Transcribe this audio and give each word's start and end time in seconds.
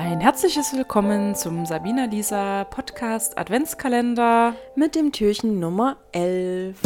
Ein 0.00 0.20
herzliches 0.20 0.72
Willkommen 0.74 1.34
zum 1.34 1.66
Sabina 1.66 2.04
Lisa 2.04 2.62
Podcast 2.62 3.36
Adventskalender 3.36 4.54
mit 4.76 4.94
dem 4.94 5.10
Türchen 5.10 5.58
Nummer 5.58 5.96
11. 6.12 6.80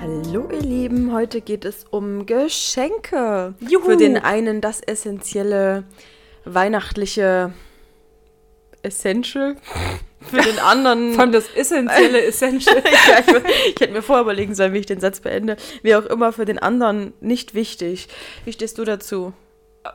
Hallo 0.00 0.48
ihr 0.50 0.60
Lieben, 0.60 1.12
heute 1.12 1.40
geht 1.40 1.64
es 1.64 1.84
um 1.84 2.26
Geschenke. 2.26 3.54
Juhu. 3.60 3.84
Für 3.84 3.96
den 3.96 4.16
einen 4.16 4.60
das 4.60 4.80
essentielle 4.80 5.84
weihnachtliche 6.44 7.52
Essential. 8.82 9.54
Für 10.22 10.42
den 10.42 10.58
anderen. 10.58 11.14
Von 11.14 11.32
das 11.32 11.48
essentielle 11.54 12.22
Essential. 12.26 12.82
ja, 12.84 13.18
ich, 13.20 13.74
ich, 13.74 13.80
hätte 13.80 13.92
mir 13.92 14.02
vorher 14.02 14.22
überlegen 14.22 14.54
sollen, 14.54 14.72
wie 14.72 14.78
ich 14.78 14.86
den 14.86 15.00
Satz 15.00 15.20
beende. 15.20 15.56
Wie 15.82 15.94
auch 15.94 16.06
immer, 16.06 16.32
für 16.32 16.44
den 16.44 16.58
anderen 16.58 17.12
nicht 17.20 17.54
wichtig. 17.54 18.08
Wie 18.44 18.52
stehst 18.52 18.78
du 18.78 18.84
dazu? 18.84 19.32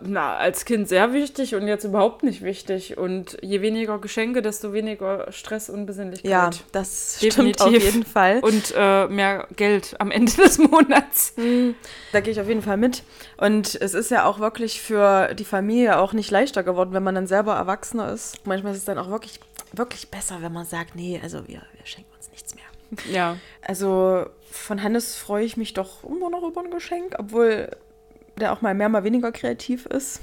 Na, 0.02 0.36
als 0.36 0.66
Kind 0.66 0.90
sehr 0.90 1.14
wichtig 1.14 1.56
und 1.56 1.66
jetzt 1.68 1.86
überhaupt 1.86 2.24
nicht 2.24 2.42
wichtig. 2.42 2.98
Und 2.98 3.38
je 3.42 3.62
weniger 3.62 4.00
Geschenke, 4.00 4.42
desto 4.42 4.74
weniger 4.74 5.32
Stress 5.32 5.70
und 5.70 5.86
Besinnlichkeit. 5.86 6.30
Ja, 6.30 6.50
das 6.74 7.20
Definitiv. 7.22 7.62
stimmt 7.62 7.78
auf 7.78 7.84
jeden 7.84 8.06
Fall. 8.06 8.40
Und 8.42 8.74
äh, 8.76 9.08
mehr 9.08 9.48
Geld 9.56 9.96
am 10.00 10.12
Ende 10.12 10.34
des 10.34 10.58
Monats. 10.58 11.34
Mhm, 11.38 11.76
da 12.12 12.20
gehe 12.20 12.34
ich 12.34 12.42
auf 12.42 12.50
jeden 12.50 12.62
Fall 12.62 12.78
mit. 12.78 13.04
Und 13.38 13.76
es 13.80 13.94
ist 13.94 14.12
ja 14.12 14.26
auch 14.26 14.40
wirklich 14.40 14.82
für 14.82 15.34
die 15.36 15.46
Familie 15.46 16.00
auch 16.00 16.12
nicht 16.12 16.32
leichter 16.32 16.64
geworden, 16.64 16.92
wenn 16.92 17.04
man 17.04 17.16
dann 17.16 17.28
selber 17.28 17.56
Erwachsener 17.56 18.12
ist. 18.12 18.46
Manchmal 18.46 18.74
ist 18.74 18.80
es 18.80 18.86
dann 18.86 18.98
auch 18.98 19.10
wirklich, 19.10 19.40
wirklich 19.74 20.10
besser, 20.10 20.42
wenn 20.42 20.54
man 20.54 20.66
sagt, 20.66 20.96
nee, 20.96 21.20
also 21.22 21.48
wir, 21.48 21.62
wir 21.74 21.86
schenken 21.86 22.14
uns 22.16 22.30
nichts 22.32 22.56
mehr. 22.56 22.64
Ja. 23.12 23.38
Also 23.62 24.28
von 24.50 24.82
Hannes 24.82 25.16
freue 25.16 25.46
ich 25.46 25.58
mich 25.58 25.74
doch 25.74 26.04
immer 26.04 26.30
noch 26.30 26.44
über 26.44 26.62
ein 26.64 26.72
Geschenk, 26.72 27.16
obwohl 27.18 27.70
der 28.40 28.54
auch 28.54 28.62
mal 28.62 28.74
mehr, 28.74 28.90
mal 28.90 29.04
weniger 29.04 29.32
kreativ 29.32 29.86
ist. 29.88 30.22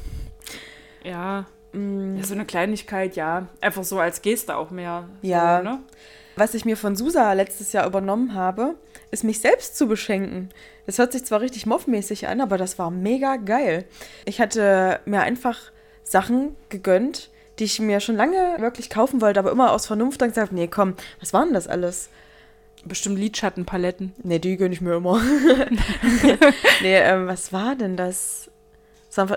Ja. 1.03 1.47
Mm. 1.73 2.17
ja 2.17 2.25
so 2.25 2.34
eine 2.34 2.47
Kleinigkeit, 2.47 3.17
ja. 3.17 3.48
Einfach 3.61 3.84
so 3.84 3.98
als 3.98 4.23
Geste 4.23 4.56
auch 4.56 4.70
mehr. 4.70 5.09
Ja. 5.23 5.58
So, 5.58 5.64
ne? 5.64 5.81
Was 6.36 6.55
ich 6.55 6.64
mir 6.64 6.77
von 6.77 6.97
Susa 6.97 7.33
letztes 7.33 7.73
Jahr 7.73 7.86
übernommen 7.86 8.34
habe, 8.34 8.75
ist 9.11 9.23
mich 9.23 9.41
selbst 9.41 9.77
zu 9.77 9.86
beschenken. 9.86 10.51
Das 10.86 10.98
hört 10.98 11.12
sich 11.12 11.25
zwar 11.25 11.41
richtig 11.41 11.67
moffmäßig 11.67 12.27
an, 12.27 12.41
aber 12.41 12.58
das 12.58 12.79
war 12.79 12.91
mega 12.91 13.36
geil. 13.36 13.84
Ich 14.25 14.41
hatte 14.41 15.01
mir 15.05 15.20
einfach 15.20 15.70
Sachen 16.03 16.56
gegönnt, 16.70 17.31
die 17.59 17.65
ich 17.65 17.81
mir 17.81 18.01
schon 18.01 18.17
lange 18.17 18.57
wirklich 18.59 18.91
kaufen 18.91 19.21
wollte, 19.21 19.41
aber 19.41 19.53
immer 19.53 19.73
aus 19.73 19.87
Vernunft 19.87 20.21
dann 20.21 20.31
gesagt, 20.31 20.53
nee, 20.53 20.69
komm, 20.69 20.95
was 21.21 21.33
waren 21.33 21.53
das 21.53 21.69
alles? 21.69 22.09
Bestimmt 22.85 23.19
Lidschattenpaletten. 23.19 24.13
Nee, 24.23 24.39
die 24.39 24.57
gönne 24.57 24.75
ich 24.75 24.81
mir 24.81 24.97
immer. 24.97 25.21
nee, 26.83 26.99
ähm, 26.99 27.27
was 27.27 27.53
war 27.53 27.77
denn 27.77 27.97
das? 27.97 28.51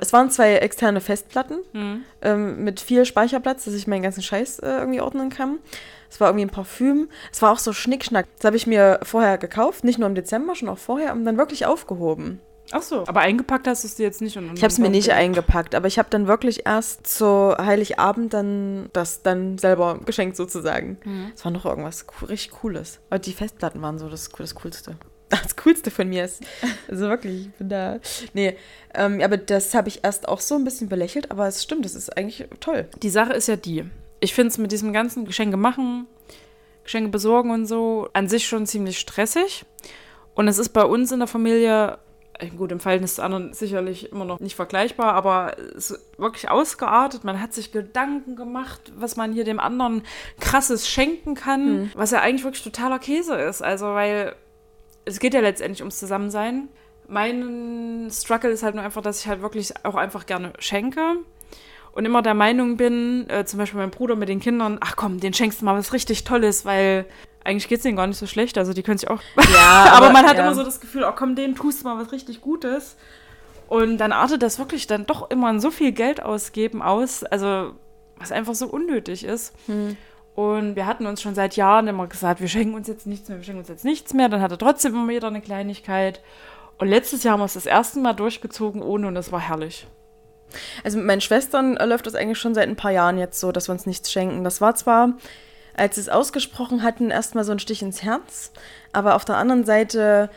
Es 0.01 0.11
waren 0.11 0.31
zwei 0.31 0.55
externe 0.55 1.01
Festplatten 1.01 1.59
mhm. 1.71 2.01
ähm, 2.23 2.63
mit 2.63 2.79
viel 2.79 3.05
Speicherplatz, 3.05 3.65
dass 3.65 3.75
ich 3.75 3.85
meinen 3.85 4.01
ganzen 4.01 4.23
Scheiß 4.23 4.59
äh, 4.59 4.69
irgendwie 4.79 5.01
ordnen 5.01 5.29
kann. 5.29 5.59
Es 6.09 6.19
war 6.19 6.29
irgendwie 6.29 6.45
ein 6.45 6.49
Parfüm. 6.49 7.09
Es 7.31 7.41
war 7.41 7.51
auch 7.51 7.59
so 7.59 7.73
Schnickschnack. 7.73 8.25
Das 8.37 8.45
habe 8.45 8.57
ich 8.57 8.65
mir 8.65 8.99
vorher 9.03 9.37
gekauft, 9.37 9.83
nicht 9.83 9.99
nur 9.99 10.09
im 10.09 10.15
Dezember, 10.15 10.55
schon 10.55 10.69
auch 10.69 10.79
vorher 10.79 11.13
und 11.13 11.25
dann 11.25 11.37
wirklich 11.37 11.65
aufgehoben. 11.65 12.41
Ach 12.71 12.81
so, 12.81 13.07
aber 13.07 13.21
eingepackt 13.21 13.67
hast 13.67 13.83
du 13.83 13.87
es 13.87 13.95
dir 13.95 14.03
jetzt 14.03 14.21
nicht? 14.21 14.35
ich 14.35 14.63
habe 14.63 14.67
es 14.67 14.77
mir 14.77 14.89
nicht 14.89 15.11
eingepackt, 15.11 15.73
aber 15.75 15.87
ich 15.87 15.97
habe 15.97 16.09
dann 16.09 16.27
wirklich 16.27 16.65
erst 16.65 17.07
zu 17.07 17.55
Heiligabend 17.57 18.33
dann 18.33 18.89
das 18.93 19.21
dann 19.21 19.57
selber 19.57 19.99
geschenkt 20.05 20.35
sozusagen. 20.35 20.97
Mhm. 21.03 21.31
Es 21.33 21.41
mhm. 21.41 21.45
war 21.45 21.51
noch 21.51 21.65
irgendwas 21.65 22.05
richtig 22.27 22.51
Cooles. 22.51 22.99
Aber 23.09 23.19
die 23.19 23.33
Festplatten 23.33 23.81
waren 23.81 23.97
so 23.97 24.09
das, 24.09 24.29
das 24.29 24.55
Coolste. 24.55 24.97
Das 25.29 25.57
Coolste 25.57 25.91
von 25.91 26.07
mir 26.07 26.23
ist. 26.23 26.41
Also 26.87 27.09
wirklich, 27.09 27.47
ich 27.47 27.53
bin 27.55 27.67
da. 27.67 27.99
Nee, 28.33 28.55
ähm, 28.93 29.19
aber 29.21 29.35
das 29.35 29.73
habe 29.73 29.89
ich 29.89 30.05
erst 30.05 30.25
auch 30.25 30.39
so 30.39 30.55
ein 30.55 30.63
bisschen 30.63 30.87
belächelt, 30.87 31.31
aber 31.31 31.45
es 31.49 31.61
stimmt, 31.61 31.83
das 31.83 31.95
ist 31.95 32.15
eigentlich 32.15 32.47
toll. 32.61 32.87
Die 33.03 33.09
Sache 33.09 33.33
ist 33.33 33.49
ja 33.49 33.57
die. 33.57 33.83
Ich 34.21 34.33
finde 34.33 34.51
es 34.51 34.57
mit 34.57 34.71
diesem 34.71 34.93
ganzen 34.93 35.25
Geschenke 35.25 35.57
machen, 35.57 36.07
Geschenke 36.85 37.09
besorgen 37.09 37.51
und 37.51 37.65
so 37.65 38.07
an 38.13 38.29
sich 38.29 38.47
schon 38.47 38.65
ziemlich 38.65 38.99
stressig. 38.99 39.65
Und 40.33 40.47
es 40.47 40.59
ist 40.59 40.69
bei 40.69 40.83
uns 40.83 41.11
in 41.11 41.19
der 41.19 41.27
Familie 41.27 41.97
gut, 42.57 42.71
im 42.71 42.79
Verhältnis 42.79 43.15
zu 43.15 43.23
anderen 43.23 43.53
sicherlich 43.53 44.11
immer 44.11 44.25
noch 44.25 44.39
nicht 44.39 44.55
vergleichbar, 44.55 45.13
aber 45.13 45.55
es 45.75 45.91
ist 45.91 45.99
wirklich 46.17 46.49
ausgeartet. 46.49 47.23
Man 47.23 47.41
hat 47.41 47.53
sich 47.53 47.71
Gedanken 47.71 48.35
gemacht, 48.35 48.91
was 48.95 49.15
man 49.15 49.33
hier 49.33 49.43
dem 49.43 49.59
anderen 49.59 50.03
krasses 50.39 50.87
schenken 50.87 51.35
kann, 51.35 51.81
mhm. 51.81 51.91
was 51.95 52.11
ja 52.11 52.21
eigentlich 52.21 52.43
wirklich 52.43 52.63
totaler 52.63 52.99
Käse 52.99 53.35
ist. 53.35 53.61
Also, 53.61 53.87
weil 53.87 54.35
es 55.05 55.19
geht 55.19 55.33
ja 55.33 55.39
letztendlich 55.39 55.81
ums 55.81 55.99
Zusammensein. 55.99 56.69
Mein 57.07 58.09
Struggle 58.11 58.51
ist 58.51 58.63
halt 58.63 58.75
nur 58.75 58.83
einfach, 58.83 59.01
dass 59.01 59.21
ich 59.21 59.27
halt 59.27 59.41
wirklich 59.41 59.73
auch 59.83 59.95
einfach 59.95 60.25
gerne 60.25 60.53
schenke 60.59 61.17
und 61.97 62.05
immer 62.05 62.21
der 62.21 62.35
Meinung 62.35 62.77
bin, 62.77 63.27
äh, 63.27 63.45
zum 63.45 63.57
Beispiel 63.57 63.79
mein 63.79 63.89
Bruder 63.89 64.15
mit 64.15 64.29
den 64.29 64.39
Kindern, 64.39 64.77
ach 64.81 64.95
komm, 64.95 65.19
den 65.19 65.33
schenkst 65.33 65.61
du 65.61 65.65
mal 65.65 65.75
was 65.75 65.93
richtig 65.93 66.25
Tolles, 66.25 66.63
weil 66.63 67.05
eigentlich 67.47 67.67
geht 67.69 67.77
es 67.77 67.83
denen 67.83 67.95
gar 67.95 68.07
nicht 68.07 68.17
so 68.17 68.27
schlecht. 68.27 68.57
Also 68.57 68.73
die 68.73 68.83
können 68.83 68.97
sich 68.97 69.09
auch. 69.09 69.21
Ja, 69.37 69.85
aber, 69.93 70.07
aber, 70.07 70.09
man 70.11 70.25
hat 70.27 70.37
ja. 70.37 70.43
immer 70.43 70.53
so 70.53 70.63
das 70.63 70.81
Gefühl, 70.81 71.05
oh 71.05 71.13
komm, 71.15 71.35
denen 71.35 71.55
tust 71.55 71.81
du 71.81 71.87
mal 71.87 71.97
was 71.97 72.11
richtig 72.11 72.41
Gutes. 72.41 72.97
Und 73.69 73.97
dann 73.97 74.11
artet 74.11 74.43
das 74.43 74.59
wirklich 74.59 74.87
dann 74.87 75.05
doch 75.05 75.29
immer 75.29 75.49
in 75.49 75.59
so 75.59 75.71
viel 75.71 75.91
Geld 75.91 76.21
ausgeben 76.21 76.81
aus, 76.81 77.23
also 77.23 77.73
was 78.17 78.31
einfach 78.31 78.55
so 78.55 78.67
unnötig 78.67 79.23
ist. 79.23 79.53
Hm. 79.67 79.97
Und 80.35 80.75
wir 80.75 80.85
hatten 80.85 81.07
uns 81.07 81.21
schon 81.21 81.35
seit 81.35 81.55
Jahren 81.55 81.87
immer 81.87 82.07
gesagt, 82.07 82.41
wir 82.41 82.47
schenken 82.47 82.75
uns 82.75 82.87
jetzt 82.87 83.07
nichts 83.07 83.27
mehr, 83.27 83.37
wir 83.37 83.43
schenken 83.43 83.59
uns 83.59 83.69
jetzt 83.69 83.85
nichts 83.85 84.13
mehr. 84.13 84.29
Dann 84.29 84.41
hatte 84.41 84.57
trotzdem 84.57 84.93
immer 84.93 85.07
wieder 85.07 85.27
eine 85.27 85.41
Kleinigkeit. 85.41 86.21
Und 86.77 86.89
letztes 86.89 87.23
Jahr 87.23 87.33
haben 87.33 87.39
wir 87.39 87.45
es 87.45 87.53
das 87.53 87.65
erste 87.65 87.99
Mal 87.99 88.13
durchgezogen 88.13 88.81
ohne 88.81 89.07
und 89.07 89.15
es 89.15 89.31
war 89.31 89.39
herrlich. 89.39 89.87
Also 90.83 90.97
mit 90.97 91.07
meinen 91.07 91.21
Schwestern 91.21 91.75
läuft 91.75 92.07
das 92.07 92.15
eigentlich 92.15 92.37
schon 92.37 92.53
seit 92.53 92.67
ein 92.67 92.75
paar 92.75 92.91
Jahren 92.91 93.17
jetzt 93.17 93.39
so, 93.39 93.51
dass 93.51 93.67
wir 93.67 93.73
uns 93.73 93.85
nichts 93.85 94.11
schenken. 94.11 94.43
Das 94.43 94.61
war 94.61 94.75
zwar 94.75 95.13
als 95.77 95.95
sie 95.95 96.01
es 96.01 96.09
ausgesprochen 96.09 96.83
hatten, 96.83 97.11
erstmal 97.11 97.43
so 97.43 97.53
ein 97.53 97.59
Stich 97.59 97.81
ins 97.81 98.03
Herz. 98.03 98.51
Aber 98.91 99.15
auf 99.15 99.25
der 99.25 99.37
anderen 99.37 99.63
Seite, 99.63 100.29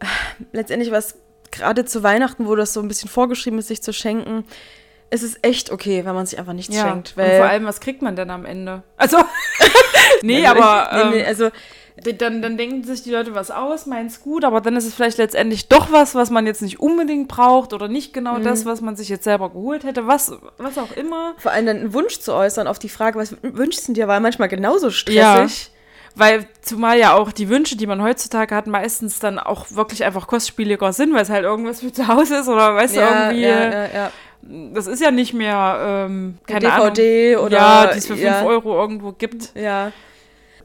äh, 0.00 0.06
letztendlich 0.52 0.90
war 0.90 0.98
es 0.98 1.16
gerade 1.50 1.84
zu 1.84 2.02
Weihnachten, 2.02 2.46
wo 2.46 2.56
das 2.56 2.72
so 2.72 2.80
ein 2.80 2.88
bisschen 2.88 3.08
vorgeschrieben 3.08 3.58
ist, 3.58 3.68
sich 3.68 3.82
zu 3.82 3.92
schenken, 3.92 4.44
ist 5.10 5.22
es 5.22 5.38
echt 5.42 5.70
okay, 5.70 6.04
wenn 6.04 6.14
man 6.14 6.26
sich 6.26 6.38
einfach 6.38 6.54
nichts 6.54 6.74
ja. 6.74 6.88
schenkt. 6.88 7.16
Weil 7.16 7.32
und 7.32 7.36
vor 7.36 7.46
allem, 7.46 7.64
was 7.66 7.80
kriegt 7.80 8.02
man 8.02 8.16
denn 8.16 8.30
am 8.30 8.44
Ende? 8.44 8.82
Also, 8.96 9.18
nee, 10.22 10.44
also, 10.46 10.62
aber. 10.62 11.04
Nee, 11.04 11.10
nee, 11.10 11.20
ähm, 11.20 11.26
also, 11.28 11.50
dann, 11.96 12.40
dann 12.40 12.56
denken 12.56 12.84
sich 12.84 13.02
die 13.02 13.10
Leute 13.10 13.34
was 13.34 13.50
aus, 13.50 13.86
meint's 13.86 14.22
gut, 14.22 14.44
aber 14.44 14.60
dann 14.60 14.76
ist 14.76 14.86
es 14.86 14.94
vielleicht 14.94 15.18
letztendlich 15.18 15.68
doch 15.68 15.92
was, 15.92 16.14
was 16.14 16.30
man 16.30 16.46
jetzt 16.46 16.62
nicht 16.62 16.80
unbedingt 16.80 17.28
braucht 17.28 17.74
oder 17.74 17.86
nicht 17.88 18.14
genau 18.14 18.38
mhm. 18.38 18.44
das, 18.44 18.64
was 18.64 18.80
man 18.80 18.96
sich 18.96 19.08
jetzt 19.08 19.24
selber 19.24 19.50
geholt 19.50 19.84
hätte, 19.84 20.06
was, 20.06 20.32
was 20.56 20.78
auch 20.78 20.92
immer. 20.92 21.34
Vor 21.36 21.52
allem 21.52 21.66
dann 21.66 21.76
einen 21.78 21.94
Wunsch 21.94 22.18
zu 22.18 22.32
äußern 22.32 22.66
auf 22.66 22.78
die 22.78 22.88
Frage, 22.88 23.18
was 23.18 23.36
wünschst 23.42 23.88
du 23.88 23.92
dir, 23.92 24.08
war 24.08 24.20
manchmal 24.20 24.48
genauso 24.48 24.90
stressig. 24.90 25.16
Ja. 25.16 25.72
Weil 26.14 26.46
zumal 26.60 26.98
ja 26.98 27.14
auch 27.14 27.32
die 27.32 27.48
Wünsche, 27.48 27.74
die 27.76 27.86
man 27.86 28.02
heutzutage 28.02 28.54
hat, 28.54 28.66
meistens 28.66 29.18
dann 29.18 29.38
auch 29.38 29.66
wirklich 29.70 30.04
einfach 30.04 30.26
kostspieliger 30.26 30.92
sind, 30.92 31.14
weil 31.14 31.22
es 31.22 31.30
halt 31.30 31.44
irgendwas 31.44 31.80
für 31.80 31.90
zu 31.90 32.06
Hause 32.06 32.36
ist 32.36 32.48
oder 32.48 32.74
weißt 32.74 32.96
ja, 32.96 33.08
du, 33.08 33.36
irgendwie. 33.36 33.42
Ja, 33.42 33.70
ja, 33.70 33.88
ja. 33.94 34.12
Das 34.74 34.86
ist 34.88 35.00
ja 35.00 35.10
nicht 35.10 35.32
mehr, 35.32 36.06
ähm, 36.06 36.38
keine 36.46 36.68
DVD 36.68 37.34
Ahnung, 37.34 37.46
oder. 37.46 37.56
Ja, 37.56 37.86
die 37.86 37.98
es 37.98 38.06
für 38.06 38.16
5 38.16 38.42
Euro 38.44 38.78
irgendwo 38.78 39.12
gibt. 39.12 39.54
Ja 39.54 39.92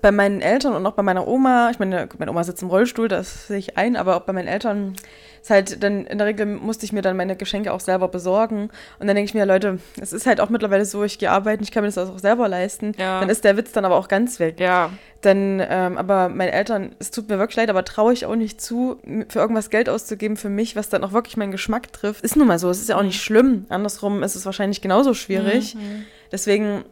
bei 0.02 0.12
meinen 0.12 0.42
Eltern 0.42 0.74
und 0.74 0.86
auch 0.86 0.94
bei 0.94 1.04
meiner 1.04 1.28
Oma, 1.28 1.70
ich 1.72 1.80
meine, 1.80 2.08
meine 2.18 2.32
Oma 2.32 2.44
sitzt 2.44 2.62
im 2.62 2.70
Rollstuhl, 2.70 3.08
das 3.08 3.48
sehe 3.48 3.58
ich 3.58 3.78
ein, 3.78 3.96
aber 3.96 4.18
auch 4.18 4.22
bei 4.22 4.34
meinen 4.34 4.48
Eltern 4.48 4.96
ist 5.42 5.50
halt 5.50 5.84
dann, 5.84 6.06
in 6.06 6.18
der 6.18 6.28
Regel 6.28 6.46
musste 6.46 6.86
ich 6.86 6.92
mir 6.92 7.02
dann 7.02 7.16
meine 7.16 7.36
Geschenke 7.36 7.72
auch 7.72 7.80
selber 7.80 8.10
besorgen. 8.10 8.70
Und 9.00 9.08
dann 9.08 9.16
denke 9.16 9.30
ich 9.30 9.34
mir, 9.34 9.46
Leute, 9.46 9.80
es 10.02 10.12
ist 10.12 10.26
halt 10.26 10.42
auch 10.42 10.50
mittlerweile 10.50 10.84
so, 10.84 11.04
ich 11.04 11.20
gehe 11.20 11.32
arbeiten, 11.32 11.64
ich 11.64 11.72
kann 11.72 11.84
mir 11.84 11.90
das 11.90 11.98
auch 11.98 12.20
selber 12.20 12.48
leisten. 12.50 12.92
Ja. 12.98 13.22
Dann 13.22 13.30
ist 13.30 13.44
der 13.44 13.56
Witz 13.56 13.72
dann 13.72 13.86
aber 13.86 13.96
auch 13.96 14.10
ganz 14.10 14.40
weg. 14.40 14.60
Ja. 14.60 14.92
Dann, 15.22 15.64
ähm, 15.68 15.98
aber 15.98 16.30
meine 16.30 16.52
Eltern, 16.52 16.96
es 17.00 17.12
tut 17.12 17.30
mir 17.30 17.40
wirklich 17.40 17.56
leid, 17.56 17.70
aber 17.70 17.86
traue 17.86 18.14
ich 18.14 18.26
auch 18.26 18.36
nicht 18.36 18.60
zu, 18.60 18.98
für 19.30 19.40
irgendwas 19.40 19.70
Geld 19.70 19.90
auszugeben 19.90 20.38
für 20.38 20.50
mich, 20.50 20.76
was 20.76 20.90
dann 20.90 21.04
auch 21.04 21.14
wirklich 21.14 21.38
meinen 21.38 21.52
Geschmack 21.52 21.94
trifft. 21.94 22.24
Ist 22.24 22.36
nun 22.36 22.48
mal 22.48 22.60
so, 22.60 22.70
es 22.70 22.80
ist 22.80 22.90
ja 22.90 22.98
auch 22.98 23.04
nicht 23.04 23.22
schlimm. 23.22 23.66
Andersrum 23.70 24.24
ist 24.24 24.36
es 24.36 24.46
wahrscheinlich 24.46 24.82
genauso 24.82 25.14
schwierig. 25.14 25.76
Mhm. 25.76 26.06
Deswegen 26.32 26.84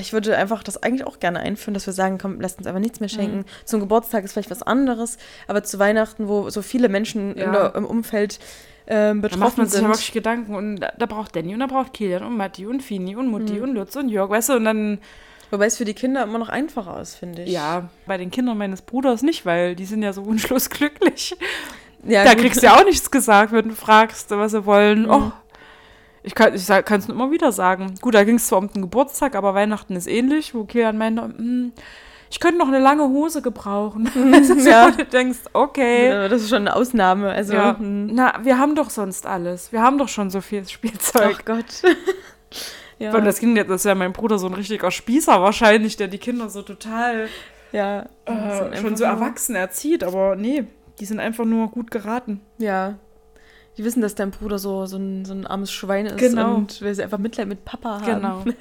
ich 0.00 0.12
würde 0.12 0.36
einfach 0.36 0.62
das 0.62 0.82
eigentlich 0.82 1.06
auch 1.06 1.20
gerne 1.20 1.40
einführen, 1.40 1.74
dass 1.74 1.86
wir 1.86 1.92
sagen, 1.92 2.18
komm, 2.18 2.40
lasst 2.40 2.58
uns 2.58 2.66
einfach 2.66 2.80
nichts 2.80 3.00
mehr 3.00 3.08
schenken. 3.08 3.38
Mhm. 3.38 3.44
Zum 3.64 3.80
Geburtstag 3.80 4.24
ist 4.24 4.32
vielleicht 4.32 4.50
was 4.50 4.62
anderes, 4.62 5.18
aber 5.46 5.62
zu 5.62 5.78
Weihnachten, 5.78 6.28
wo 6.28 6.50
so 6.50 6.62
viele 6.62 6.88
Menschen 6.88 7.36
ja. 7.36 7.50
der, 7.50 7.74
im 7.74 7.84
Umfeld 7.84 8.38
äh, 8.86 9.12
betroffen 9.14 9.30
da 9.30 9.36
macht 9.36 9.58
man 9.58 9.66
sich 9.68 9.82
ja 9.82 9.88
wirklich 9.88 10.12
Gedanken 10.12 10.54
und 10.54 10.76
da, 10.76 10.92
da, 10.96 11.06
braucht 11.06 11.36
Danny 11.36 11.52
und 11.52 11.60
da 11.60 11.66
braucht 11.66 11.92
Kilian 11.92 12.22
und 12.22 12.36
Matti 12.36 12.66
und 12.66 12.82
Fini 12.82 13.14
und 13.16 13.28
Mutti 13.28 13.54
mhm. 13.54 13.62
und 13.62 13.74
Lutz 13.74 13.96
und 13.96 14.08
Jörg, 14.08 14.30
weißt 14.30 14.50
du, 14.50 14.52
und 14.54 14.64
dann 14.64 14.98
Wobei 15.50 15.66
es 15.66 15.78
für 15.78 15.84
die 15.84 15.94
Kinder 15.94 16.24
immer 16.24 16.38
noch 16.38 16.50
einfacher 16.50 17.00
ist, 17.00 17.14
finde 17.14 17.44
ich. 17.44 17.50
Ja, 17.50 17.88
bei 18.06 18.18
den 18.18 18.30
Kindern 18.30 18.58
meines 18.58 18.82
Bruders 18.82 19.22
nicht, 19.22 19.46
weil 19.46 19.74
die 19.74 19.86
sind 19.86 20.02
ja 20.02 20.12
so 20.12 20.26
wunschlos 20.26 20.68
glücklich. 20.70 21.34
Ja, 22.04 22.24
da 22.24 22.34
gut. 22.34 22.42
kriegst 22.42 22.62
du 22.62 22.66
ja 22.66 22.76
auch 22.76 22.84
nichts 22.84 23.10
gesagt, 23.10 23.52
wenn 23.52 23.70
du 23.70 23.74
fragst, 23.74 24.30
was 24.30 24.52
sie 24.52 24.66
wollen. 24.66 25.02
Mhm. 25.02 25.10
Oh, 25.10 25.32
ich 26.28 26.34
kann 26.34 27.00
es 27.00 27.08
immer 27.08 27.30
wieder 27.30 27.52
sagen. 27.52 27.94
Gut, 28.00 28.14
da 28.14 28.24
ging 28.24 28.36
es 28.36 28.46
zwar 28.46 28.58
um 28.58 28.72
den 28.72 28.82
Geburtstag, 28.82 29.34
aber 29.34 29.54
Weihnachten 29.54 29.96
ist 29.96 30.06
ähnlich, 30.06 30.54
wo 30.54 30.64
Kilian 30.64 30.98
meinte, 30.98 31.22
hm, 31.22 31.72
ich 32.30 32.40
könnte 32.40 32.58
noch 32.58 32.68
eine 32.68 32.78
lange 32.78 33.08
Hose 33.08 33.42
gebrauchen. 33.42 34.10
Ja. 34.64 34.88
ja. 34.88 34.90
Du 34.90 35.04
denkst, 35.04 35.38
okay. 35.52 36.08
Ja, 36.08 36.28
Das 36.28 36.42
ist 36.42 36.50
schon 36.50 36.62
eine 36.62 36.76
Ausnahme. 36.76 37.30
Also, 37.30 37.54
Ja. 37.54 37.78
hm. 37.78 38.06
Na, 38.12 38.34
wir 38.42 38.58
haben 38.58 38.74
doch 38.74 38.90
sonst 38.90 39.26
alles. 39.26 39.72
Wir 39.72 39.82
haben 39.82 39.98
doch 39.98 40.08
schon 40.08 40.30
so 40.30 40.40
viel 40.40 40.68
Spielzeug. 40.68 41.36
Ach 41.40 41.44
Gott. 41.44 41.82
ja. 42.98 43.14
Und 43.14 43.24
das 43.24 43.38
Kind, 43.38 43.56
das 43.58 43.68
ist 43.68 43.84
ja 43.84 43.94
mein 43.94 44.12
Bruder 44.12 44.38
so 44.38 44.46
ein 44.46 44.54
richtiger 44.54 44.90
Spießer 44.90 45.40
wahrscheinlich, 45.40 45.96
der 45.96 46.08
die 46.08 46.18
Kinder 46.18 46.50
so 46.50 46.62
total 46.62 47.28
ja. 47.72 48.06
äh, 48.26 48.76
schon 48.80 48.96
so 48.96 49.04
erwachsen 49.04 49.54
erzieht. 49.54 50.04
Aber 50.04 50.36
nee, 50.36 50.64
die 51.00 51.04
sind 51.06 51.20
einfach 51.20 51.44
nur 51.44 51.68
gut 51.68 51.90
geraten. 51.90 52.40
Ja. 52.58 52.98
Die 53.78 53.84
wissen, 53.84 54.02
dass 54.02 54.14
dein 54.16 54.32
Bruder 54.32 54.58
so, 54.58 54.86
so, 54.86 54.96
ein, 54.96 55.24
so 55.24 55.32
ein 55.32 55.46
armes 55.46 55.72
Schwein 55.72 56.06
ist 56.06 56.18
Genau. 56.18 56.56
und 56.56 56.82
weil 56.82 56.94
sie 56.94 57.02
einfach 57.02 57.18
Mitleid 57.18 57.46
mit 57.48 57.64
Papa 57.64 58.00
haben. 58.00 58.04
Genau. 58.04 58.44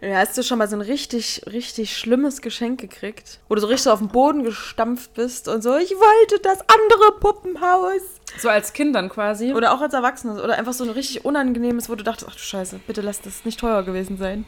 Ja, 0.00 0.18
hast 0.18 0.38
du 0.38 0.44
schon 0.44 0.58
mal 0.58 0.68
so 0.68 0.76
ein 0.76 0.80
richtig, 0.80 1.42
richtig 1.50 1.96
schlimmes 1.98 2.40
Geschenk 2.40 2.80
gekriegt? 2.80 3.40
Wo 3.48 3.56
du 3.56 3.60
so 3.60 3.66
richtig 3.66 3.90
auf 3.90 3.98
den 3.98 4.06
Boden 4.06 4.44
gestampft 4.44 5.14
bist 5.14 5.48
und 5.48 5.60
so, 5.60 5.76
ich 5.76 5.90
wollte 5.90 6.38
das 6.40 6.60
andere 6.60 7.18
Puppenhaus. 7.18 8.02
So 8.38 8.48
als 8.48 8.72
Kind 8.72 8.94
dann 8.94 9.08
quasi. 9.08 9.54
Oder 9.54 9.72
auch 9.74 9.80
als 9.80 9.94
Erwachsenes. 9.94 10.40
Oder 10.40 10.56
einfach 10.56 10.72
so 10.72 10.84
ein 10.84 10.90
richtig 10.90 11.24
unangenehmes, 11.24 11.88
wo 11.88 11.96
du 11.96 12.04
dachtest, 12.04 12.30
ach 12.30 12.34
du 12.36 12.40
Scheiße, 12.40 12.78
bitte 12.86 13.00
lass 13.00 13.20
das 13.22 13.44
nicht 13.44 13.58
teuer 13.58 13.82
gewesen 13.82 14.18
sein. 14.18 14.44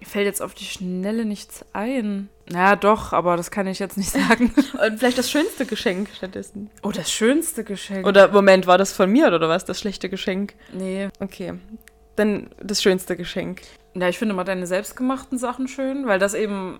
Mir 0.00 0.06
fällt 0.06 0.24
jetzt 0.24 0.40
auf 0.40 0.54
die 0.54 0.64
Schnelle 0.64 1.26
nichts 1.26 1.62
ein. 1.74 2.30
Na 2.50 2.76
doch, 2.76 3.12
aber 3.12 3.36
das 3.36 3.50
kann 3.50 3.66
ich 3.66 3.78
jetzt 3.78 3.96
nicht 3.96 4.10
sagen. 4.28 4.52
Und 4.84 4.98
vielleicht 4.98 5.18
das 5.18 5.30
schönste 5.30 5.66
Geschenk 5.66 6.08
stattdessen. 6.16 6.70
Oh, 6.82 6.90
das 6.92 7.10
schönste 7.10 7.64
Geschenk. 7.64 8.06
Oder, 8.06 8.28
Moment, 8.28 8.66
war 8.66 8.78
das 8.78 8.92
von 8.92 9.10
mir 9.10 9.26
oder 9.28 9.48
was, 9.48 9.64
das 9.64 9.80
schlechte 9.80 10.08
Geschenk? 10.08 10.54
Nee. 10.72 11.08
Okay. 11.20 11.54
Dann 12.14 12.50
das 12.62 12.82
schönste 12.82 13.16
Geschenk. 13.16 13.62
Ja, 13.94 14.08
ich 14.08 14.18
finde 14.18 14.34
immer 14.34 14.44
deine 14.44 14.66
selbstgemachten 14.66 15.38
Sachen 15.38 15.68
schön, 15.68 16.06
weil 16.06 16.18
das 16.18 16.34
eben 16.34 16.78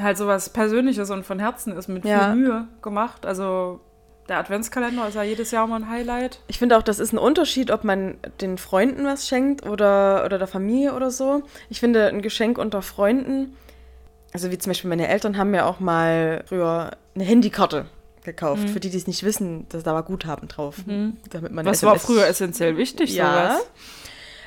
halt 0.00 0.16
so 0.16 0.26
was 0.26 0.48
Persönliches 0.50 1.10
und 1.10 1.24
von 1.26 1.38
Herzen 1.38 1.76
ist, 1.76 1.88
mit 1.88 2.04
Ja. 2.04 2.30
viel 2.32 2.36
Mühe 2.36 2.68
gemacht. 2.80 3.26
Also 3.26 3.80
der 4.28 4.38
Adventskalender 4.38 5.06
ist 5.08 5.14
ja 5.14 5.22
jedes 5.24 5.50
Jahr 5.50 5.66
mal 5.66 5.76
ein 5.76 5.90
Highlight. 5.90 6.40
Ich 6.46 6.58
finde 6.58 6.78
auch, 6.78 6.82
das 6.82 6.98
ist 7.00 7.12
ein 7.12 7.18
Unterschied, 7.18 7.70
ob 7.70 7.84
man 7.84 8.16
den 8.40 8.56
Freunden 8.56 9.04
was 9.04 9.28
schenkt 9.28 9.66
oder, 9.66 10.24
oder 10.24 10.38
der 10.38 10.46
Familie 10.46 10.94
oder 10.94 11.10
so. 11.10 11.42
Ich 11.68 11.80
finde, 11.80 12.06
ein 12.06 12.22
Geschenk 12.22 12.56
unter 12.58 12.80
Freunden, 12.82 13.56
also 14.32 14.50
wie 14.50 14.58
zum 14.58 14.70
Beispiel 14.70 14.88
meine 14.88 15.08
Eltern 15.08 15.36
haben 15.36 15.50
mir 15.50 15.66
auch 15.66 15.80
mal 15.80 16.42
früher 16.46 16.92
eine 17.14 17.24
Handykarte 17.24 17.86
gekauft. 18.24 18.68
Für 18.70 18.80
die, 18.80 18.88
die 18.90 18.96
es 18.96 19.06
nicht 19.06 19.24
wissen, 19.24 19.66
dass 19.70 19.82
da 19.82 19.94
war 19.94 20.02
Guthaben 20.04 20.48
drauf. 20.48 20.76
Damit 21.30 21.52
man 21.52 21.66
Was 21.66 21.82
war 21.82 21.94
SMS 21.94 22.06
früher 22.06 22.26
essentiell 22.26 22.76
wichtig, 22.76 23.14
Ja. 23.14 23.32
sowas? 23.56 23.66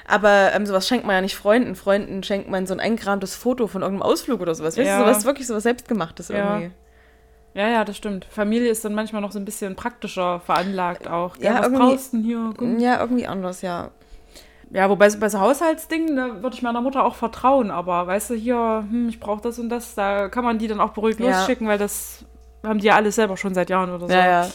Aber 0.07 0.53
ähm, 0.53 0.65
sowas 0.65 0.87
schenkt 0.87 1.05
man 1.05 1.15
ja 1.15 1.21
nicht 1.21 1.35
Freunden. 1.35 1.75
Freunden 1.75 2.21
schenkt 2.23 2.49
man 2.49 2.67
so 2.67 2.73
ein 2.73 2.79
eingerahmtes 2.79 3.35
Foto 3.35 3.67
von 3.67 3.81
irgendeinem 3.81 4.03
Ausflug 4.09 4.39
oder 4.39 4.53
sowas. 4.53 4.77
Weißt 4.77 4.87
Ja. 4.87 4.99
du, 4.99 5.05
sowas 5.05 5.25
wirklich 5.25 5.47
sowas 5.47 5.63
Selbstgemachtes 5.63 6.27
Ja. 6.29 6.35
irgendwie. 6.57 6.71
Ja, 7.55 7.69
ja, 7.69 7.85
das 7.85 7.97
stimmt. 7.97 8.25
Familie 8.25 8.69
ist 8.69 8.83
dann 8.85 8.93
manchmal 8.93 9.21
noch 9.21 9.31
so 9.31 9.39
ein 9.39 9.45
bisschen 9.45 9.75
praktischer 9.75 10.41
veranlagt 10.41 11.07
auch. 11.07 11.37
Ja, 11.37 11.43
Ja, 11.53 11.59
was 11.59 11.65
irgendwie- 11.67 11.81
brauchst 11.83 12.13
du 12.13 12.17
denn 12.17 12.25
hier? 12.25 12.53
Guck. 12.55 12.79
Ja, 12.79 12.99
irgendwie 12.99 13.27
anders, 13.27 13.61
ja. 13.61 13.91
Ja, 14.71 14.89
wobei 14.89 15.09
so 15.09 15.19
bei 15.19 15.29
so 15.29 15.39
Haushaltsdingen, 15.39 16.15
da 16.15 16.41
würde 16.41 16.55
ich 16.55 16.61
meiner 16.61 16.81
Mutter 16.81 17.03
auch 17.05 17.15
vertrauen. 17.15 17.71
Aber 17.71 18.07
weißt 18.07 18.31
du, 18.31 18.33
hier, 18.33 18.85
hm, 18.89 19.09
ich 19.09 19.19
brauche 19.19 19.41
das 19.41 19.59
und 19.59 19.69
das, 19.69 19.95
da 19.95 20.27
kann 20.29 20.43
man 20.43 20.57
die 20.57 20.67
dann 20.67 20.81
auch 20.81 20.91
beruhigt 20.91 21.19
Ja. 21.19 21.27
losschicken, 21.39 21.67
weil 21.67 21.77
das 21.77 22.25
haben 22.63 22.79
die 22.79 22.87
ja 22.87 22.95
alles 22.95 23.15
selber 23.15 23.37
schon 23.37 23.53
seit 23.53 23.69
Jahren 23.69 23.91
oder 23.91 24.07
so. 24.07 24.13
Ja, 24.13 24.25
ja. 24.43 24.47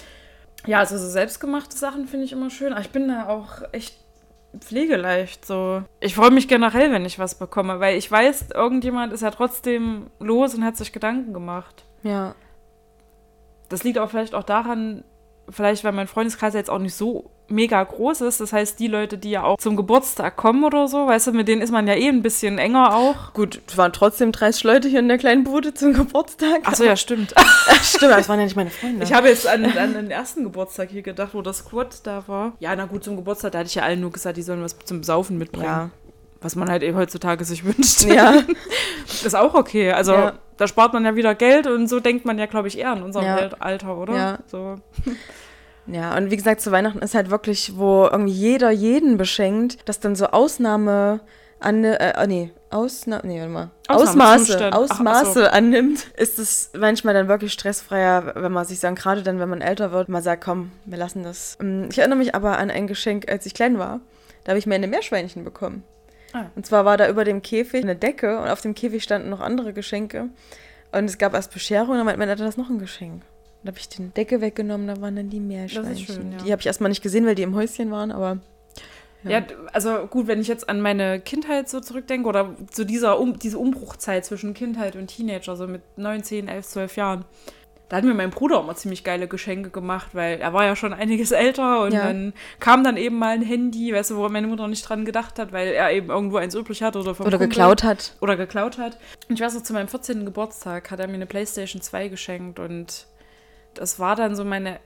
Ja, 0.66 0.78
also 0.80 0.98
so 0.98 1.06
selbstgemachte 1.08 1.76
Sachen 1.76 2.06
finde 2.06 2.26
ich 2.26 2.32
immer 2.32 2.50
schön. 2.50 2.72
Aber 2.72 2.80
ich 2.82 2.90
bin 2.90 3.08
da 3.08 3.28
auch 3.28 3.62
echt 3.72 3.96
pflegeleicht 4.58 5.46
so. 5.46 5.82
Ich 6.00 6.14
freue 6.16 6.32
mich 6.32 6.48
generell, 6.48 6.92
wenn 6.92 7.04
ich 7.06 7.18
was 7.18 7.36
bekomme, 7.36 7.78
weil 7.80 7.96
ich 7.96 8.10
weiß, 8.10 8.46
irgendjemand 8.52 9.12
ist 9.12 9.22
ja 9.22 9.30
trotzdem 9.30 10.08
los 10.18 10.54
und 10.54 10.64
hat 10.64 10.76
sich 10.76 10.92
Gedanken 10.92 11.32
gemacht. 11.32 11.84
Ja. 12.02 12.34
Das 13.68 13.84
liegt 13.84 13.96
aber 13.96 14.08
vielleicht 14.08 14.34
auch 14.34 14.42
daran, 14.42 15.04
vielleicht 15.50 15.84
weil 15.84 15.92
mein 15.92 16.06
Freundeskreis 16.06 16.54
jetzt 16.54 16.70
auch 16.70 16.78
nicht 16.78 16.94
so 16.94 17.30
mega 17.50 17.82
groß 17.82 18.22
ist. 18.22 18.40
Das 18.40 18.52
heißt, 18.52 18.78
die 18.78 18.86
Leute, 18.86 19.18
die 19.18 19.30
ja 19.30 19.42
auch 19.42 19.58
zum 19.58 19.76
Geburtstag 19.76 20.36
kommen 20.36 20.64
oder 20.64 20.88
so, 20.88 21.06
weißt 21.06 21.28
du, 21.28 21.32
mit 21.32 21.48
denen 21.48 21.62
ist 21.62 21.70
man 21.70 21.86
ja 21.86 21.94
eh 21.94 22.08
ein 22.08 22.22
bisschen 22.22 22.58
enger 22.58 22.94
auch. 22.94 23.32
Gut, 23.34 23.60
es 23.66 23.76
waren 23.76 23.92
trotzdem 23.92 24.32
30 24.32 24.64
Leute 24.64 24.88
hier 24.88 25.00
in 25.00 25.08
der 25.08 25.18
kleinen 25.18 25.44
Bude 25.44 25.74
zum 25.74 25.92
Geburtstag. 25.92 26.60
Achso, 26.64 26.84
ja, 26.84 26.96
stimmt. 26.96 27.34
Stimmt, 27.82 28.12
das 28.12 28.28
waren 28.28 28.38
ja 28.38 28.44
nicht 28.44 28.56
meine 28.56 28.70
Freunde. 28.70 29.04
Ich 29.04 29.12
habe 29.12 29.28
jetzt 29.28 29.46
an, 29.46 29.64
an 29.64 29.94
den 29.94 30.10
ersten 30.10 30.44
Geburtstag 30.44 30.90
hier 30.90 31.02
gedacht, 31.02 31.34
wo 31.34 31.42
das 31.42 31.58
Squad 31.58 32.06
da 32.06 32.24
war. 32.26 32.52
Ja, 32.60 32.74
na 32.76 32.84
gut, 32.84 33.04
zum 33.04 33.16
Geburtstag, 33.16 33.52
da 33.52 33.58
hatte 33.58 33.68
ich 33.68 33.74
ja 33.74 33.82
allen 33.82 34.00
nur 34.00 34.12
gesagt, 34.12 34.36
die 34.36 34.42
sollen 34.42 34.62
was 34.62 34.78
zum 34.84 35.02
Saufen 35.02 35.38
mitbringen. 35.38 35.66
ja. 35.66 35.90
Was 36.42 36.56
man 36.56 36.70
halt 36.70 36.82
eben 36.82 36.96
heutzutage 36.96 37.44
sich 37.44 37.64
wünscht. 37.64 38.02
Ja. 38.04 38.42
Ist 39.24 39.36
auch 39.36 39.54
okay. 39.54 39.92
Also 39.92 40.12
Ja. 40.12 40.32
da 40.56 40.66
spart 40.66 40.92
man 40.92 41.04
ja 41.04 41.14
wieder 41.16 41.34
Geld 41.34 41.66
und 41.66 41.86
so 41.88 42.00
denkt 42.00 42.24
man 42.24 42.38
ja, 42.38 42.46
glaube 42.46 42.68
ich, 42.68 42.78
eher 42.78 42.90
an 42.92 43.02
unserem 43.02 43.26
Ja. 43.26 43.50
Alter, 43.58 43.96
oder? 43.96 44.14
Ja. 44.14 44.38
So. 44.46 44.76
Ja, 45.86 46.16
und 46.16 46.30
wie 46.30 46.36
gesagt, 46.36 46.60
zu 46.60 46.70
Weihnachten 46.70 47.00
ist 47.00 47.14
halt 47.16 47.30
wirklich, 47.30 47.72
wo 47.76 48.04
irgendwie 48.06 48.32
jeder 48.32 48.70
jeden 48.70 49.16
beschenkt, 49.16 49.88
dass 49.88 49.98
dann 49.98 50.14
so 50.14 50.26
Ausnahme 50.26 51.20
an, 51.58 51.82
äh, 51.82 52.26
nee, 52.28 52.52
Ausna 52.70 53.20
nee, 53.24 53.38
warte 53.40 53.50
mal. 53.50 53.70
Ausmaße, 53.88 54.72
Ausmaße 54.72 55.46
ach 55.46 55.46
so. 55.46 55.50
annimmt, 55.50 56.06
ist 56.16 56.38
es 56.38 56.70
manchmal 56.78 57.14
dann 57.14 57.26
wirklich 57.28 57.52
stressfreier, 57.52 58.34
wenn 58.36 58.52
man 58.52 58.64
sich 58.66 58.78
sagen, 58.78 58.94
gerade 58.94 59.22
dann, 59.22 59.40
wenn 59.40 59.48
man 59.48 59.62
älter 59.62 59.90
wird, 59.90 60.08
man 60.08 60.22
sagt, 60.22 60.44
komm, 60.44 60.70
wir 60.84 60.98
lassen 60.98 61.24
das. 61.24 61.58
Ähm, 61.60 61.88
Ich 61.90 61.98
erinnere 61.98 62.18
mich 62.18 62.34
aber 62.36 62.58
an 62.58 62.70
ein 62.70 62.86
Geschenk, 62.86 63.28
als 63.30 63.44
ich 63.46 63.54
klein 63.54 63.78
war. 63.78 64.00
Da 64.44 64.50
habe 64.50 64.58
ich 64.58 64.66
mir 64.66 64.76
eine 64.76 64.86
Meerschweinchen 64.86 65.42
bekommen. 65.44 65.82
Ah. 66.32 66.46
Und 66.54 66.64
zwar 66.66 66.84
war 66.84 66.96
da 66.96 67.08
über 67.08 67.24
dem 67.24 67.42
Käfig 67.42 67.82
eine 67.82 67.96
Decke 67.96 68.38
und 68.40 68.48
auf 68.48 68.60
dem 68.60 68.74
Käfig 68.74 69.02
standen 69.02 69.30
noch 69.30 69.40
andere 69.40 69.72
Geschenke. 69.72 70.28
Und 70.92 71.04
es 71.04 71.18
gab 71.18 71.34
erst 71.34 71.52
Bescherung 71.52 71.90
und 71.90 71.96
dann 71.96 72.04
meinte 72.06 72.18
mein 72.18 72.28
Eltern, 72.28 72.46
das 72.46 72.54
ist 72.54 72.58
noch 72.58 72.70
ein 72.70 72.78
Geschenk. 72.78 73.22
Dann 73.62 73.72
habe 73.72 73.78
ich 73.78 73.88
die 73.88 74.08
Decke 74.08 74.40
weggenommen, 74.40 74.86
da 74.86 75.00
waren 75.00 75.16
dann 75.16 75.28
die 75.30 75.40
Meerschweinchen. 75.40 76.14
schön, 76.14 76.32
ja. 76.32 76.38
Die 76.38 76.52
habe 76.52 76.60
ich 76.60 76.66
erstmal 76.66 76.88
nicht 76.88 77.02
gesehen, 77.02 77.26
weil 77.26 77.34
die 77.34 77.42
im 77.42 77.54
Häuschen 77.54 77.90
waren, 77.90 78.10
aber 78.10 78.38
Ja. 79.22 79.40
d- 79.42 79.54
also 79.72 80.06
gut, 80.06 80.26
wenn 80.28 80.40
ich 80.40 80.48
jetzt 80.48 80.68
an 80.68 80.80
meine 80.80 81.20
Kindheit 81.20 81.68
so 81.68 81.80
zurückdenke 81.80 82.28
oder 82.28 82.54
zu 82.70 82.84
dieser 82.86 83.20
um, 83.20 83.38
diese 83.38 83.58
Umbruchzeit 83.58 84.24
zwischen 84.24 84.54
Kindheit 84.54 84.96
und 84.96 85.08
Teenager, 85.08 85.56
so 85.56 85.66
mit 85.66 85.82
9, 85.96 86.22
10, 86.24 86.48
11, 86.48 86.66
12 86.66 86.96
Jahren, 86.96 87.24
da 87.90 87.96
hat 87.98 88.04
mir 88.04 88.14
mein 88.14 88.30
Bruder 88.30 88.60
immer 88.60 88.74
ziemlich 88.76 89.04
geile 89.04 89.28
Geschenke 89.28 89.68
gemacht, 89.68 90.10
weil 90.14 90.38
er 90.40 90.52
war 90.54 90.64
ja 90.64 90.74
schon 90.76 90.94
einiges 90.94 91.32
älter 91.32 91.82
und 91.82 91.92
Ja. 91.92 92.04
dann 92.04 92.32
kam 92.60 92.82
dann 92.84 92.96
eben 92.96 93.18
mal 93.18 93.34
ein 93.34 93.42
Handy, 93.42 93.92
weißt 93.92 94.12
du, 94.12 94.16
wo 94.16 94.26
meine 94.30 94.46
Mutter 94.46 94.66
nicht 94.68 94.88
dran 94.88 95.04
gedacht 95.04 95.38
hat, 95.38 95.52
weil 95.52 95.68
er 95.68 95.90
eben 95.92 96.08
irgendwo 96.08 96.38
eins 96.38 96.54
übrig 96.54 96.82
hat 96.82 96.96
oder 96.96 97.14
vom 97.14 97.26
oder 97.26 97.36
Kumpel. 97.36 97.48
geklaut 97.48 97.82
hat. 97.82 98.14
oder 98.22 98.36
geklaut 98.36 98.78
hat. 98.78 98.96
Und 99.28 99.34
ich 99.34 99.40
weiß 99.44 99.54
noch, 99.54 99.62
zu 99.64 99.72
meinem 99.74 99.88
14. 99.88 100.24
Geburtstag 100.24 100.90
hat 100.90 101.00
er 101.00 101.08
mir 101.08 101.14
eine 101.14 101.26
Playstation 101.26 101.82
2 101.82 102.08
geschenkt 102.08 102.58
und 102.58 103.06
das 103.74 103.98
war 104.00 104.16
dann 104.16 104.34
so 104.34 104.44
meine 104.44 104.78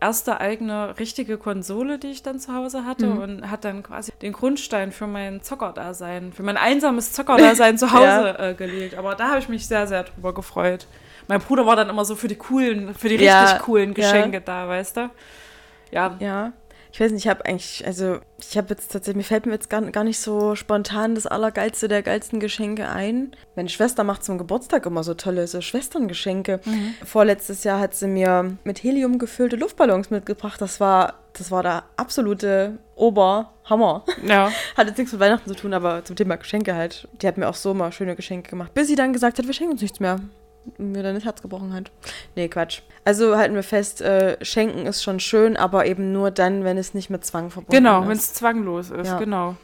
erste 0.00 0.40
eigene 0.40 0.96
richtige 1.00 1.38
Konsole, 1.38 1.98
die 1.98 2.08
ich 2.08 2.22
dann 2.22 2.38
zu 2.38 2.54
Hause 2.54 2.84
hatte 2.84 3.06
Mhm. 3.06 3.18
und 3.18 3.50
hat 3.50 3.64
dann 3.64 3.82
quasi 3.82 4.12
den 4.22 4.32
Grundstein 4.32 4.92
für 4.92 5.06
mein 5.08 5.42
Zockerdasein, 5.42 6.32
für 6.32 6.44
mein 6.44 6.56
einsames 6.56 7.12
Zockerdasein 7.12 7.78
zu 7.78 7.92
Hause 7.92 8.36
äh, 8.38 8.54
gelegt. 8.54 8.96
Aber 8.96 9.14
da 9.16 9.28
habe 9.30 9.38
ich 9.40 9.48
mich 9.48 9.66
sehr, 9.66 9.86
sehr 9.88 10.04
drüber 10.04 10.34
gefreut. 10.34 10.86
Mein 11.28 11.40
Bruder 11.40 11.66
war 11.66 11.76
dann 11.76 11.88
immer 11.88 12.04
so 12.04 12.16
für 12.16 12.28
die 12.28 12.36
coolen, 12.36 12.94
für 12.94 13.08
die 13.08 13.16
richtig 13.16 13.26
Ja, 13.26 13.58
coolen 13.62 13.90
ja. 13.90 13.94
Geschenke 13.94 14.40
da, 14.40 14.66
weißt 14.68 14.96
du? 14.96 15.10
Ja, 15.92 16.16
Ja. 16.18 16.52
Ich 16.90 17.00
weiß 17.00 17.12
nicht, 17.12 17.26
ich 17.26 17.28
habe 17.28 17.44
eigentlich, 17.44 17.84
also 17.86 18.18
ich 18.40 18.56
habe 18.56 18.68
jetzt 18.70 18.90
tatsächlich, 18.90 19.18
mir 19.18 19.22
fällt 19.22 19.44
mir 19.44 19.52
jetzt 19.52 19.68
gar, 19.68 19.82
gar 19.82 20.04
nicht 20.04 20.18
so 20.18 20.54
spontan 20.54 21.14
das 21.14 21.26
Allergeilste 21.26 21.86
der 21.86 22.02
geilsten 22.02 22.40
Geschenke 22.40 22.88
ein. 22.88 23.36
Meine 23.56 23.68
Schwester 23.68 24.04
macht 24.04 24.24
zum 24.24 24.38
Geburtstag 24.38 24.86
immer 24.86 25.04
so 25.04 25.12
tolle 25.14 25.46
so 25.46 25.60
Schwesterngeschenke. 25.60 26.60
Vorletztes 27.04 27.62
Jahr 27.62 27.78
hat 27.78 27.94
sie 27.94 28.06
mir 28.08 28.56
mit 28.64 28.82
Helium 28.82 29.18
gefüllte 29.18 29.56
Luftballons 29.56 30.10
mitgebracht. 30.10 30.60
Das 30.62 30.80
war, 30.80 31.14
das 31.34 31.50
war 31.50 31.62
der 31.62 31.84
absolute 31.96 32.78
Oberhammer. 32.96 34.04
ja. 34.26 34.50
Hat 34.76 34.86
jetzt 34.88 34.96
nichts 34.98 35.12
mit 35.12 35.20
Weihnachten 35.20 35.48
zu 35.48 35.54
tun, 35.54 35.74
aber 35.74 36.04
zum 36.04 36.16
Thema 36.16 36.36
Geschenke 36.36 36.74
halt. 36.74 37.06
Die 37.20 37.28
hat 37.28 37.36
mir 37.36 37.48
auch 37.48 37.54
so 37.54 37.74
mal 37.74 37.92
schöne 37.92 38.16
Geschenke 38.16 38.48
gemacht, 38.50 38.72
bis 38.74 38.88
sie 38.88 38.96
dann 38.96 39.12
gesagt 39.12 39.38
hat, 39.38 39.46
wir 39.46 39.52
schenken 39.52 39.72
uns 39.72 39.82
nichts 39.82 40.00
mehr. 40.00 40.18
Mir 40.76 41.02
dann 41.02 41.14
das 41.14 41.24
Herz 41.24 41.40
gebrochen 41.40 41.72
hat. 41.72 41.90
Nee, 42.36 42.48
Quatsch. 42.48 42.82
Also 43.04 43.36
halten 43.36 43.54
wir 43.54 43.62
fest, 43.62 44.02
äh, 44.02 44.36
schenken 44.44 44.84
ist 44.86 45.02
schon 45.02 45.18
schön, 45.18 45.56
aber 45.56 45.86
eben 45.86 46.12
nur 46.12 46.30
dann, 46.30 46.62
wenn 46.64 46.76
es 46.76 46.92
nicht 46.92 47.08
mit 47.08 47.24
Zwang 47.24 47.50
verbunden 47.50 47.72
Genau, 47.72 48.02
ist. 48.02 48.08
wenn 48.08 48.16
es 48.16 48.34
zwanglos 48.34 48.90
ist, 48.90 49.06
Ja. 49.08 49.18
genau. 49.18 49.56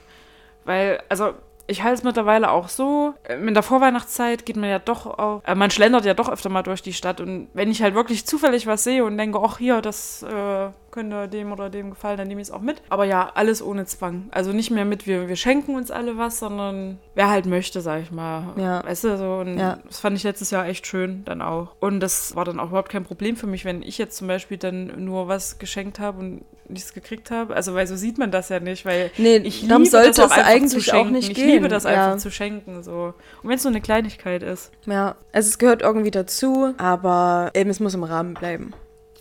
Weil, 0.65 1.03
also, 1.11 1.35
ich 1.67 1.83
halte 1.83 1.99
es 1.99 2.03
mittlerweile 2.05 2.51
auch 2.51 2.69
so, 2.69 3.15
äh, 3.25 3.35
in 3.37 3.53
der 3.55 3.63
Vorweihnachtszeit 3.63 4.47
geht 4.47 4.57
man 4.57 4.71
ja 4.71 4.79
doch 4.79 5.07
auch, 5.07 5.43
äh, 5.47 5.55
man 5.55 5.71
schlendert 5.71 6.05
ja 6.07 6.15
doch 6.15 6.31
öfter 6.31 6.49
mal 6.49 6.63
durch 6.63 6.81
die 6.83 6.93
Stadt 6.95 7.21
und 7.21 7.49
wenn 7.53 7.71
ich 7.71 7.83
halt 7.83 7.95
wirklich 7.95 8.25
zufällig 8.27 8.67
was 8.67 8.85
sehe 8.85 9.05
und 9.05 9.19
denke, 9.19 9.39
ach 9.43 9.59
hier, 9.59 9.83
das 9.83 10.23
äh, 10.23 10.69
könnte 10.95 11.29
dem 11.29 11.53
oder 11.53 11.69
dem 11.71 11.91
gefallen, 11.91 12.17
dann 12.17 12.29
nehme 12.29 12.41
ich 12.41 12.49
es 12.49 12.55
auch 12.55 12.61
mit. 12.61 12.81
Aber 12.89 13.05
ja, 13.05 13.31
alles 13.35 13.61
ohne 13.63 13.85
Zwang. 13.85 14.29
Also 14.31 14.53
nicht 14.53 14.71
mehr 14.71 14.85
mit, 14.85 15.07
wir, 15.07 15.29
wir 15.29 15.37
schenken 15.37 15.75
uns 15.75 15.91
alle 15.91 16.17
was, 16.17 16.39
sondern 16.39 16.99
wer 17.15 17.29
halt 17.29 17.47
möchte, 17.47 17.81
sag 17.81 18.01
ich 18.03 18.13
mal. 18.13 18.55
Ja. 18.57 18.83
Weißt 18.85 19.05
du, 19.05 19.19
so. 19.19 19.35
Und 19.37 19.59
Ja. 19.59 19.79
das 19.87 19.99
fand 20.01 20.17
ich 20.17 20.23
letztes 20.23 20.51
Jahr 20.51 20.67
echt 20.67 20.87
schön 20.87 21.23
dann 21.25 21.43
auch. 21.43 21.75
Und 21.81 22.01
das 22.01 22.37
war 22.37 22.45
dann 22.45 22.61
auch 22.61 22.69
überhaupt 22.69 22.91
kein 22.91 23.05
Problem 23.05 23.37
für 23.37 23.47
mich, 23.47 23.65
wenn 23.65 23.83
ich 23.83 23.99
jetzt 23.99 24.17
zum 24.17 24.29
Beispiel 24.29 24.57
dann 24.57 25.05
nur 25.05 25.29
was 25.29 25.59
geschenkt 25.59 25.99
habe 25.99 26.19
und 26.21 26.45
nichts 26.69 26.95
gekriegt 26.95 27.31
habe. 27.31 27.55
Also, 27.55 27.75
weil 27.75 27.87
so 27.87 27.97
sieht 27.97 28.17
man 28.17 28.31
das 28.31 28.49
ja 28.49 28.61
nicht, 28.61 28.87
weil 28.87 29.11
Nee, 29.19 29.37
ich 29.39 29.63
liebe 29.63 29.85
sollte 29.87 30.09
das 30.09 30.21
auch 30.21 30.37
es 30.37 30.45
eigentlich 30.45 30.93
auch 30.95 31.11
nicht 31.11 31.29
ich 31.31 31.35
gehen. 31.35 31.49
liebe 31.49 31.69
das 31.69 31.85
einfach 31.85 32.13
Ja. 32.13 32.19
zu 32.19 32.31
schenken, 32.31 32.83
so. 32.83 33.13
Und 33.43 33.49
wenn 33.51 33.57
es 33.57 33.65
nur 33.65 33.73
eine 33.73 33.81
Kleinigkeit 33.83 34.43
ist. 34.43 34.71
Ja, 34.87 35.17
also 35.33 35.49
es 35.49 35.59
gehört 35.59 35.83
irgendwie 35.83 36.11
dazu, 36.11 36.73
aber 36.79 37.51
eben 37.55 37.69
es 37.69 37.81
muss 37.81 37.95
im 37.95 38.05
Rahmen 38.05 38.33
bleiben. 38.35 38.73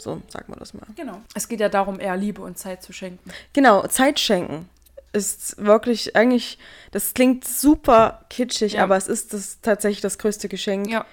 So, 0.03 0.21
sagen 0.27 0.45
wir 0.53 0.57
das 0.57 0.73
mal. 0.73 0.85
Genau. 0.95 1.21
Es 1.33 1.47
geht 1.47 1.59
ja 1.61 1.69
darum, 1.69 1.99
eher 1.99 2.17
Liebe 2.17 2.41
und 2.41 2.57
Zeit 2.57 2.83
zu 2.83 2.91
schenken. 2.93 3.29
Genau, 3.53 3.87
Zeit 3.87 4.19
schenken 4.19 4.67
ist 5.13 5.63
wirklich 5.63 6.15
eigentlich, 6.15 6.57
das 6.91 7.13
klingt 7.13 7.47
super 7.47 8.25
kitschig, 8.29 8.73
Ja. 8.73 8.83
aber 8.83 8.97
es 8.97 9.07
ist 9.07 9.33
das 9.33 9.59
tatsächlich 9.61 10.01
das 10.01 10.17
größte 10.17 10.49
Geschenk. 10.49 10.89
Ja. 10.89 11.05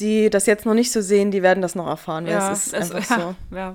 Die 0.00 0.28
das 0.30 0.46
jetzt 0.46 0.66
noch 0.66 0.74
nicht 0.74 0.92
so 0.92 1.00
sehen, 1.00 1.30
die 1.30 1.42
werden 1.42 1.60
das 1.62 1.74
noch 1.74 1.86
erfahren. 1.86 2.26
Ja, 2.26 2.52
es 2.52 2.66
ist 2.68 2.74
es- 2.74 2.90
einfach 2.92 3.10
ja, 3.18 3.34
so. 3.50 3.56
ja. 3.56 3.74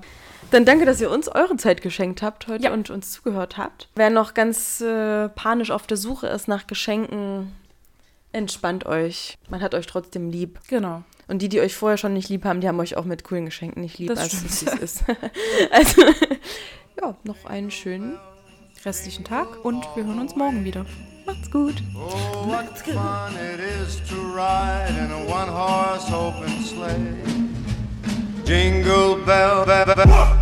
Dann 0.50 0.64
danke, 0.66 0.84
dass 0.84 1.00
ihr 1.00 1.10
uns 1.10 1.28
eure 1.28 1.56
Zeit 1.56 1.82
geschenkt 1.82 2.22
habt 2.22 2.46
heute 2.46 2.70
und 2.72 2.90
uns 2.90 3.10
zugehört 3.12 3.56
habt. 3.56 3.88
Wer 3.96 4.10
noch 4.10 4.34
ganz 4.34 4.80
äh, 4.82 5.28
panisch 5.30 5.70
auf 5.70 5.86
der 5.86 5.96
Suche 5.96 6.26
ist 6.28 6.46
nach 6.46 6.66
Geschenken, 6.66 7.52
entspannt 8.32 8.84
euch. 8.86 9.38
Man 9.48 9.62
hat 9.62 9.74
euch 9.74 9.86
trotzdem 9.86 10.30
lieb. 10.30 10.60
Genau. 10.68 11.02
Und 11.26 11.40
die, 11.40 11.48
die 11.48 11.60
euch 11.60 11.74
vorher 11.74 11.96
schon 11.96 12.12
nicht 12.12 12.28
lieb 12.28 12.44
haben, 12.44 12.60
die 12.60 12.68
haben 12.68 12.78
euch 12.80 12.96
auch 12.96 13.04
mit 13.04 13.24
coolen 13.24 13.46
Geschenken 13.46 13.80
nicht 13.82 13.98
lieb, 13.98 14.08
Das 14.08 14.18
als 14.18 14.32
stimmt. 14.34 14.50
es 14.50 14.62
es 14.62 15.00
ist. 15.00 15.04
also, 15.70 16.02
ja, 17.00 17.16
noch 17.24 17.44
einen 17.46 17.70
schönen. 17.70 18.18
Restlichen 18.84 19.24
Tag 19.24 19.64
und 19.64 19.82
wir 19.94 20.04
hören 20.04 20.18
uns 20.20 20.36
morgen 20.36 20.62
wieder. 20.64 20.84
Macht's 21.24 21.50
gut. 21.50 21.76
Oh, 21.96 22.46
what 22.46 22.78
fun 22.80 23.32
it 23.34 23.58
is 23.82 23.96
to 24.10 24.14
ride 24.34 24.90
in 24.98 25.10
a 25.10 25.24
one 25.26 25.50
horse 25.50 26.12
open 26.14 26.62
sleigh. 26.62 27.16
Jingle 28.44 29.16
bell, 29.24 29.64
bell, 29.64 29.86
bell. 29.86 30.33